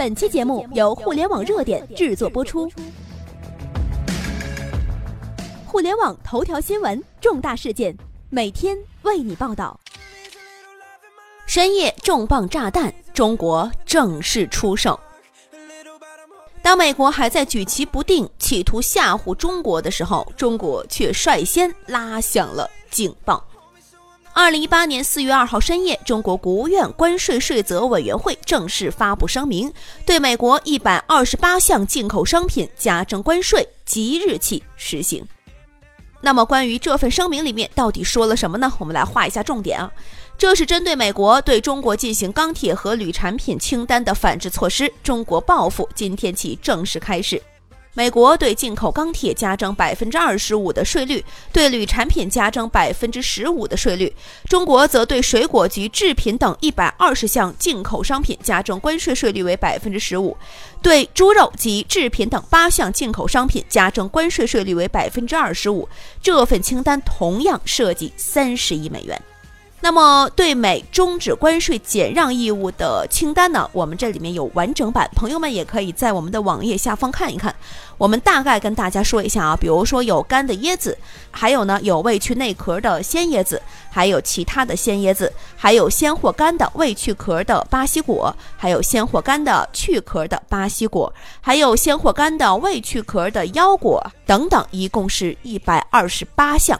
[0.00, 2.66] 本期节目由互联网热点制作播出。
[5.66, 7.94] 互联网头条新闻，重大事件，
[8.30, 9.78] 每天为你报道。
[11.44, 14.98] 深夜重磅炸弹，中国正式出手。
[16.62, 23.44] 当美国还在举棋不定，企图吓唬中国的时候，中国却率先拉响了警报。
[24.32, 29.72] 二零一八年四月二号深夜，中国国务院关税税则委员会正式发布声明，
[30.06, 35.26] 对美国一百二十八项进口商品加征关税，即日起实行。
[36.20, 38.72] 那么，关于这份声明里面到底说了什么呢？
[38.78, 39.90] 我们来画一下重点啊。
[40.38, 44.90] 这是针对美国对中国进行钢铁和铝产品清单的反制措施。
[45.02, 47.40] 中国报复今天起正式开始。
[48.00, 51.22] 美国对进口钢铁加征百分之二十五的税率，
[51.52, 54.10] 对铝产品加征百分之十五的税率。
[54.48, 60.34] 中国则对水果及制品等一百二十项进口商品加征关税税率为百分之十五，
[60.80, 65.86] 对猪肉及制品等八项进口商品加征关税税率为百分之二十五。
[66.22, 69.22] 这份清单同样涉及三十亿美元。
[69.82, 73.68] 那么，对美终止关税减让义务的清单呢？
[73.72, 77.54] 我们这里面有完整版，朋友们也可以在我们的网页下方看一看。
[77.96, 80.96] 我们大概跟大家说一下啊，比如说有干的椰子，
[81.30, 96.78] 还有呢有未去内壳的鲜椰子，还有其他的鲜椰子，还有鲜或干的未去壳的巴西果，还有鲜或干的去壳的巴西果，还有鲜或干的未去壳的腰果等等，一共是一百二十八项。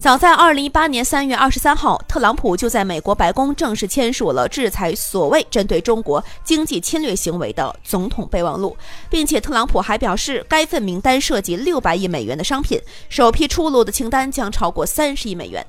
[0.00, 8.74] 早在二零一八年三月二十三号，特朗普就在美国白宫正式签署了制裁所谓针对中国经济侵略行为的总统备忘录，
[9.10, 15.64] 并且特朗普还表示，该份名单涉及六百亿美元的商品，首批出炉的清单将超过三十亿美元。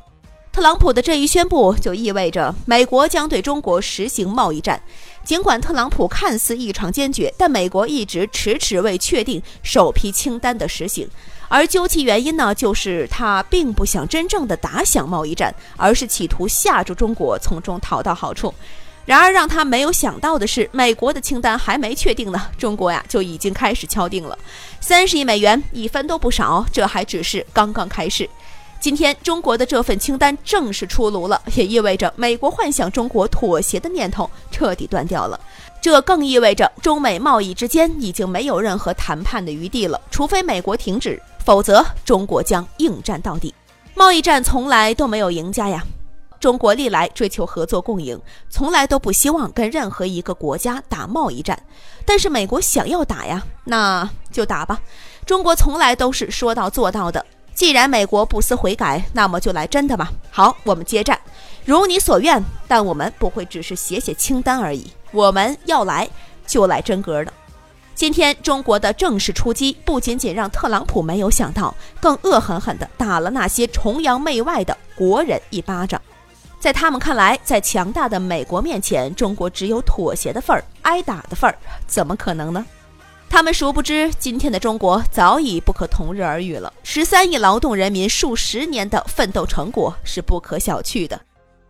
[0.53, 4.81] 特朗普的这一宣布就意味着美国将对中国实行贸易战。
[5.23, 11.07] 尽管特朗普看似异常坚决，但美国一直迟迟未确定首批清单的实行。
[11.47, 18.53] 而究其原因呢，就是他并不想真正的打响贸易战，而是企图吓住中国，从中讨到好处。
[19.05, 24.37] 然而让他没有想到的是，美国的清单还没确定呢，中国呀就已经开始敲定了
[24.79, 26.65] 三十亿美元，一分都不少。
[26.71, 28.29] 这还只是刚刚开始。
[28.81, 35.39] 今天中国的这份清单正式出炉了， 也意味着美国幻想中国妥协的念头彻底断掉了。
[35.79, 41.21] 这更意味着中美贸易之间已经没有任何谈判的余地了，除非美国停止。
[41.45, 43.53] 否则，中国将应战到底。
[43.93, 45.83] 贸易战从来都没有赢家呀。
[46.39, 48.19] 中国历来追求合作共赢，
[48.49, 51.61] 从来都不希望跟任何一个国家打贸易战。
[52.03, 54.79] 但是美国想要打呀，那就打吧。
[55.25, 57.23] 中国从来都是说到做到的。
[57.53, 60.11] 既然美国不思悔改，那么就来真的吧。
[60.31, 61.19] 好，我们接战，
[61.65, 62.43] 如你所愿。
[62.67, 66.09] 但我们不会只是写写清单而已，我们要来
[66.47, 67.31] 就来真格的。
[67.93, 76.01] 今天中国的正式出击，不仅仅让特朗普没有想到，更恶狠狠地打了那些崇洋媚外的国人一巴掌。
[76.59, 82.65] 在他们看来，在强大的美国面前，中国只有妥协的份儿，挨打的份儿，怎么可能呢？
[83.31, 86.71] 他们殊不知，今天的中国早已不可同日而语了。
[86.83, 91.19] 十三亿劳动人民数十年的奋斗成果是不可小觑的。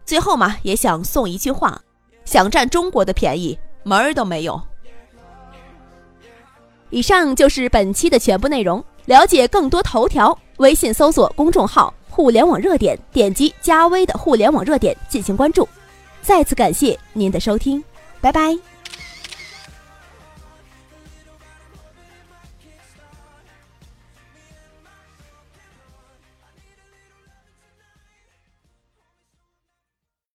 [0.03, 1.79] 最后嘛，也想送一句话：
[2.25, 4.59] 想占中国的便宜，门儿都没有。
[6.89, 8.83] 以上就是本期的全部内容。
[9.05, 15.69] 了解更多头条，微信搜索公众号“互联网热点”，点击加微的“互联网热点”进行关注。
[16.23, 17.83] 再次感谢您的收听，
[18.19, 18.70] 拜拜。